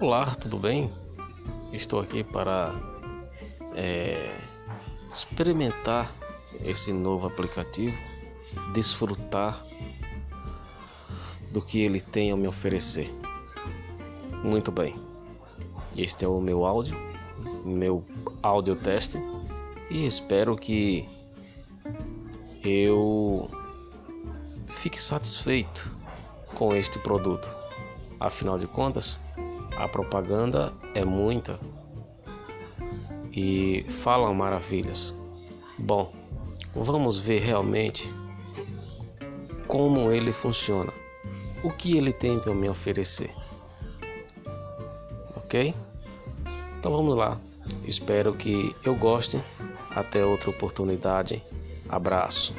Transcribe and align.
Olá, 0.00 0.34
tudo 0.34 0.58
bem? 0.58 0.92
Estou 1.72 2.00
aqui 2.00 2.24
para 2.24 2.74
é, 3.76 4.36
experimentar 5.14 6.12
esse 6.64 6.92
novo 6.92 7.28
aplicativo, 7.28 7.96
desfrutar 8.72 9.64
do 11.52 11.62
que 11.62 11.80
ele 11.80 12.00
tem 12.00 12.32
a 12.32 12.36
me 12.36 12.48
oferecer. 12.48 13.08
Muito 14.42 14.72
bem, 14.72 14.96
este 15.96 16.24
é 16.24 16.28
o 16.28 16.40
meu 16.40 16.66
áudio, 16.66 16.98
meu 17.64 18.04
áudio 18.42 18.74
teste 18.74 19.18
e 19.88 20.04
espero 20.04 20.56
que 20.56 21.08
eu 22.64 23.48
fique 24.74 25.00
satisfeito 25.00 25.88
com 26.56 26.74
este 26.74 26.98
produto. 26.98 27.48
Afinal 28.18 28.58
de 28.58 28.66
contas, 28.66 29.20
a 29.76 29.88
propaganda 29.88 30.72
é 30.94 31.04
muita 31.04 31.58
e 33.32 33.84
falam 34.02 34.32
maravilhas. 34.34 35.14
Bom, 35.78 36.12
vamos 36.74 37.18
ver 37.18 37.40
realmente 37.40 38.12
como 39.66 40.12
ele 40.12 40.32
funciona, 40.32 40.92
o 41.62 41.70
que 41.70 41.96
ele 41.96 42.12
tem 42.12 42.38
para 42.38 42.54
me 42.54 42.68
oferecer. 42.68 43.34
Ok? 45.36 45.74
Então 46.78 46.92
vamos 46.92 47.16
lá. 47.16 47.40
Espero 47.84 48.34
que 48.34 48.74
eu 48.84 48.94
goste. 48.94 49.42
Até 49.90 50.24
outra 50.24 50.50
oportunidade. 50.50 51.42
Abraço. 51.88 52.54